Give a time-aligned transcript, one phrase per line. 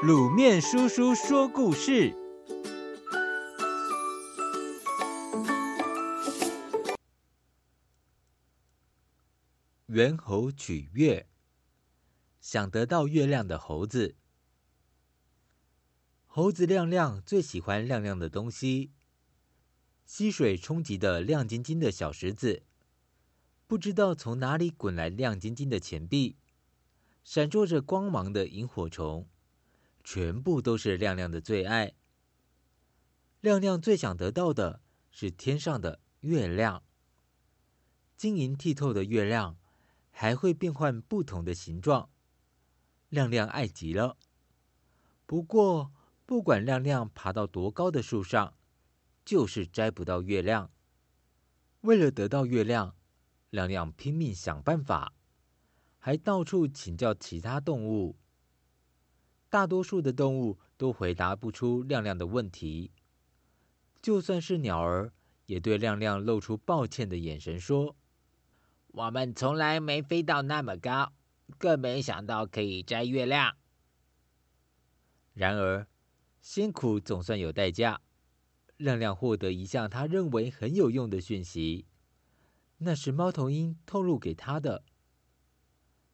[0.00, 2.14] 卤面叔叔说故事：
[9.86, 11.26] 猿猴取月，
[12.40, 14.14] 想得到月亮的猴子。
[16.26, 18.92] 猴子亮亮最喜欢亮亮的东西，
[20.06, 22.62] 溪水冲击的亮晶晶的小石子，
[23.66, 26.36] 不知道从哪里滚来亮晶晶的钱币，
[27.24, 29.28] 闪烁着光芒的萤火虫。
[30.10, 31.92] 全部都是亮亮的最爱。
[33.42, 36.82] 亮亮最想得到的是天上的月亮。
[38.16, 39.58] 晶莹剔透的月亮
[40.10, 42.08] 还会变换不同的形状，
[43.10, 44.16] 亮亮爱极了。
[45.26, 45.92] 不过，
[46.24, 48.54] 不管亮亮爬到多高的树上，
[49.26, 50.70] 就是摘不到月亮。
[51.82, 52.96] 为了得到月亮，
[53.50, 55.12] 亮亮拼命想办法，
[55.98, 58.16] 还到处请教其他动物。
[59.50, 62.90] 大多数的动物都回答不出亮亮的问题，
[64.02, 65.10] 就算是鸟儿，
[65.46, 67.96] 也对亮亮露出抱歉的眼神，说
[68.88, 71.14] ：“我们从来没飞到那么高，
[71.56, 73.56] 更没想到可以摘月亮。”
[75.32, 75.86] 然而，
[76.42, 78.02] 辛苦总算有代价，
[78.76, 81.86] 亮亮获得一项他认为很有用的讯息，
[82.76, 84.84] 那是猫头鹰透露给他的。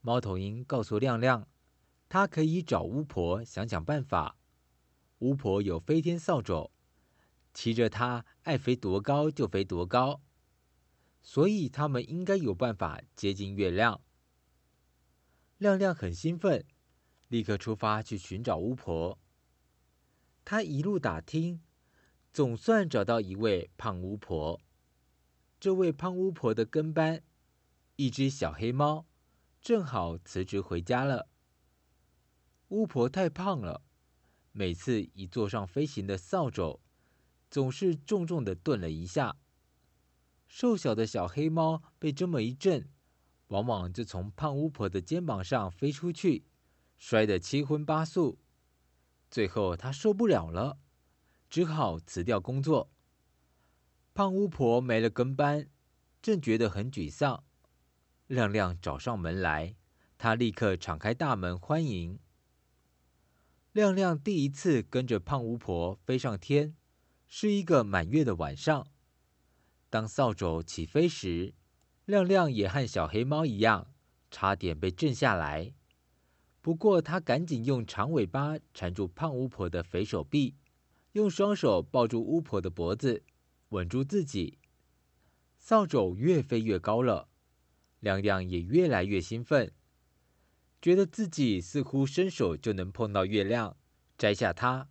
[0.00, 1.48] 猫头鹰告诉亮亮。
[2.08, 4.36] 他可以找巫婆想想办法。
[5.20, 6.70] 巫婆有飞天扫帚，
[7.54, 10.20] 骑着它爱飞多高就飞多高，
[11.22, 14.02] 所以他们应该有办法接近月亮。
[15.56, 16.66] 亮亮很兴奋，
[17.28, 19.18] 立刻出发去寻找巫婆。
[20.44, 21.62] 他一路打听，
[22.30, 24.60] 总算找到一位胖巫婆。
[25.58, 27.22] 这位胖巫婆的跟班，
[27.96, 29.06] 一只小黑猫，
[29.62, 31.30] 正好辞职回家了。
[32.68, 33.82] 巫婆太胖了，
[34.50, 36.80] 每次一坐上飞行的扫帚，
[37.48, 39.36] 总是重重的顿了一下。
[40.48, 42.88] 瘦小的小黑猫被这么一震，
[43.48, 46.44] 往往就从胖巫婆的肩膀上飞出去，
[46.98, 48.38] 摔得七荤八素。
[49.30, 50.78] 最后他受不了了，
[51.48, 52.90] 只好辞掉工作。
[54.12, 55.68] 胖巫婆没了跟班，
[56.20, 57.44] 正觉得很沮丧。
[58.26, 59.76] 亮亮找上门来，
[60.18, 62.18] 他立刻敞开大门欢迎。
[63.76, 66.74] 亮亮第一次跟着胖巫婆飞上天，
[67.26, 68.86] 是一个满月的晚上。
[69.90, 71.52] 当扫帚起飞时，
[72.06, 73.92] 亮亮也和小黑猫一样，
[74.30, 75.74] 差点被震下来。
[76.62, 80.54] 不过他赶紧用长尾巴缠住胖巫婆的肥手臂，
[81.12, 83.24] 用双手抱住巫婆的脖子，
[83.68, 84.56] 稳住自己。
[85.58, 87.28] 扫帚越飞越高了，
[88.00, 89.70] 亮亮也越来越兴奋。
[90.80, 93.76] 觉得自己似乎伸手就能碰到月亮，
[94.16, 94.88] 摘下它。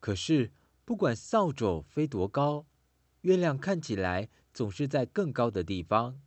[0.00, 0.52] 可是
[0.84, 2.66] 不管扫帚飞多高，
[3.20, 6.20] 月亮看起来总是在更高的地方。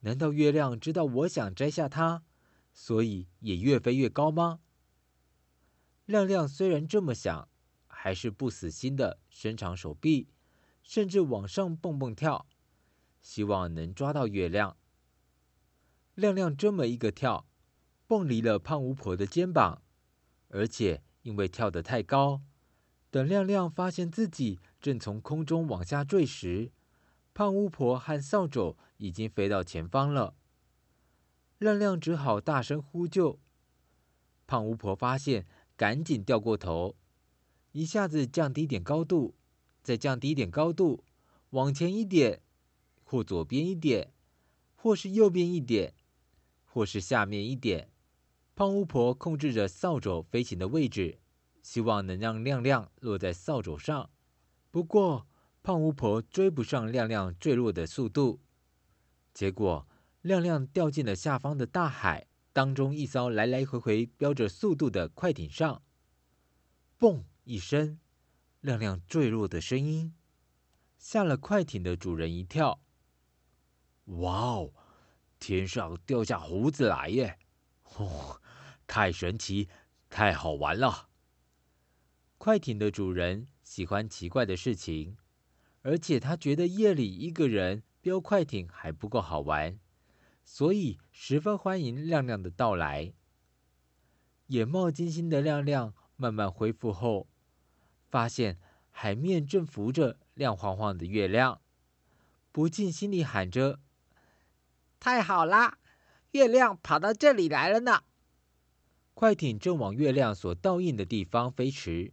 [0.00, 2.24] 难道月亮知道我想摘下它，
[2.72, 4.60] 所以也越飞越高吗？
[6.06, 7.48] 亮亮虽然这么想，
[7.86, 10.28] 还是不死心的伸长手臂，
[10.82, 12.46] 甚至往上蹦蹦跳，
[13.20, 14.76] 希望能抓到月亮。
[16.18, 17.46] 亮亮这么一个跳，
[18.08, 19.82] 蹦离了胖巫婆的肩膀，
[20.48, 22.42] 而且因为跳得太高，
[23.08, 26.72] 等亮亮发现自己正从空中往下坠时，
[27.32, 30.34] 胖巫婆和扫帚已经飞到前方了。
[31.58, 33.38] 亮亮只好大声呼救。
[34.48, 35.46] 胖巫婆发现，
[35.76, 36.96] 赶紧掉过头，
[37.70, 39.36] 一下子降低点高度，
[39.84, 41.04] 再降低点高度，
[41.50, 42.42] 往前一点，
[43.04, 44.12] 或左边一点，
[44.74, 45.94] 或是右边一点。
[46.78, 47.90] 或是下面一点，
[48.54, 51.18] 胖巫婆控制着扫帚飞行的位置，
[51.60, 54.08] 希望能让亮亮落在扫帚上。
[54.70, 55.26] 不过，
[55.60, 58.38] 胖巫婆追不上亮亮坠落的速度，
[59.34, 59.88] 结果
[60.22, 65.82] 亮亮掉进了下方的大海当中一艘来来回回标着速度的快艇上。
[66.96, 67.98] 嘣一声，
[68.60, 70.14] 亮亮坠落的声音
[70.96, 72.80] 吓了快艇的主人一跳。
[74.04, 74.72] 哇哦！
[75.38, 77.38] 天上掉下猴子来耶！
[77.96, 78.40] 哦，
[78.86, 79.68] 太神奇，
[80.10, 81.08] 太好玩了。
[82.36, 85.16] 快艇的主人喜欢奇怪的事情，
[85.82, 89.78] 而且他觉得夜里一个人飙快艇还不够好玩，
[90.44, 93.12] 所以十分欢迎亮亮的到来。
[94.48, 97.28] 眼冒金星的亮亮慢慢恢复后，
[98.08, 98.58] 发现
[98.90, 101.60] 海面正浮着亮晃晃的月亮，
[102.50, 103.80] 不禁心里喊着。
[105.00, 105.78] 太好啦！
[106.32, 108.02] 月亮跑到这里来了呢。
[109.14, 112.12] 快艇正往月亮所倒映的地方飞驰。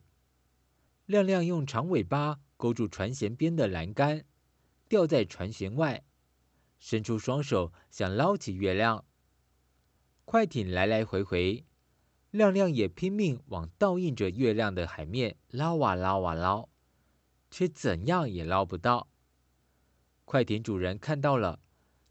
[1.05, 4.23] 亮亮用长尾巴勾住船舷边的栏杆，
[4.87, 6.03] 吊在船舷外，
[6.79, 9.05] 伸出双手想捞起月亮。
[10.23, 11.65] 快艇来来回回，
[12.31, 16.69] 亮亮也拼命往倒映着月亮的海面捞啊捞啊捞，
[17.51, 19.07] 却怎样也捞不到。
[20.23, 21.59] 快艇主人看到了，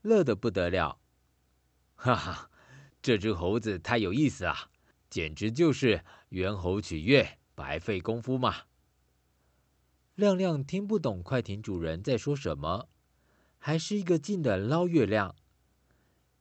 [0.04, 0.98] 乐得不得了，
[1.94, 2.50] 哈哈，
[3.00, 4.54] 这只猴子太有意思了，
[5.08, 8.64] 简直就是猿猴取月，白费功夫嘛。
[10.14, 12.90] 亮亮听不懂快艇主人在说什么，
[13.58, 15.34] 还是一个劲的捞月亮，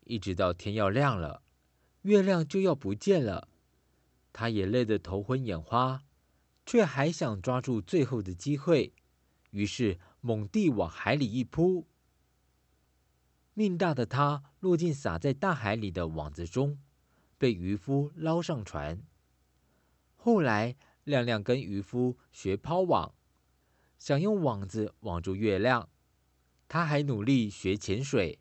[0.04, 1.42] 一直到天要亮了，
[2.01, 3.48] 月亮就要不见了，
[4.33, 6.04] 他也累得头昏眼花，
[6.65, 8.92] 却还想抓住最后的机会，
[9.51, 11.88] 于是猛地往海里一扑。
[13.53, 16.79] 命大的他落进撒在大海里的网子中，
[17.38, 19.03] 被渔夫捞上船。
[20.15, 23.13] 后来，亮亮跟渔夫学抛网。
[24.00, 25.89] 想用网子网住月亮，
[26.67, 28.39] 他还努力学潜水，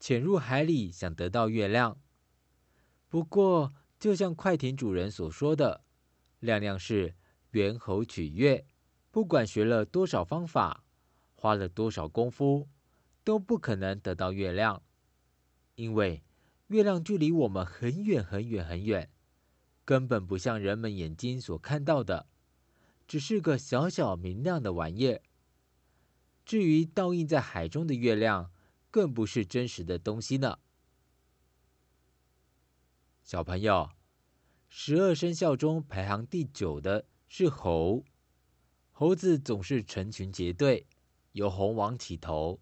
[0.00, 2.00] 潜入海里想得到月亮。
[3.08, 5.84] 不过，就像快艇主人所说的，
[6.40, 7.14] 亮亮是
[7.50, 8.66] 猿猴取月，
[9.10, 10.84] 不管学了多少方法，
[11.34, 12.68] 花了多少功夫，
[13.24, 14.82] 都不可能得到月亮，
[15.74, 16.22] 因为
[16.68, 19.10] 月亮距离我们很远很远很远，
[19.84, 22.28] 根本不像人们眼睛所看到的。
[23.06, 25.20] 只是个小小明亮的玩意儿。
[26.46, 28.50] 至于倒映在海中的月亮，
[28.90, 30.58] 更不是真实的东西呢。
[33.22, 33.90] 小朋友，
[34.68, 38.04] 十二生肖中排行第九的是猴。
[38.90, 40.86] 猴子总是成群结队，
[41.32, 42.60] 由猴王起头。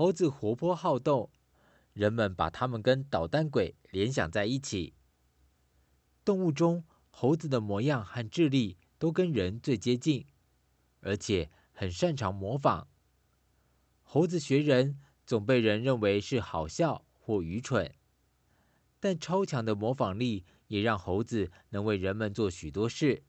[0.00, 1.28] 猴子活泼好动，
[1.92, 4.94] 人们把它们跟捣蛋鬼联想在一起。
[6.24, 8.78] 动物中，猴子的模样和智力。
[8.98, 10.26] 都跟人最接近，
[11.00, 12.88] 而且很擅长模仿。
[14.02, 17.94] 猴子学人总被人认为是好笑或愚蠢，
[18.98, 23.22] 但超强的模仿力也让猴子能为人们做许多事。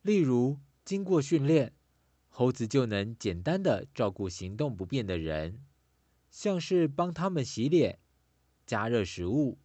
[0.00, 1.74] 例如，经过训练，
[2.28, 5.64] 猴子就能简单的照顾行动不便的人，
[6.30, 7.98] 像是帮他们洗脸、
[8.66, 9.58] 加热食物。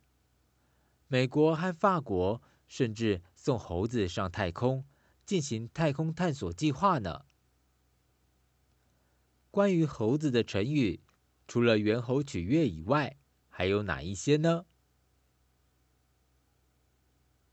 [1.08, 4.86] 美国和法国甚至送猴子上太空。
[5.26, 7.24] 进行太空探索计划呢。
[9.50, 11.00] 关于猴子的成语，
[11.48, 13.16] 除了“猿猴取悦”以外，
[13.48, 14.66] 还有哪一些呢？